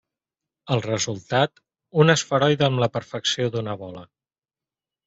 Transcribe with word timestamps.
El 0.75 0.81
resultat: 0.85 1.61
un 2.05 2.15
esferoide 2.15 2.69
amb 2.71 2.85
la 2.87 2.91
perfecció 2.99 3.55
d'una 3.59 3.79
bola. 3.85 4.07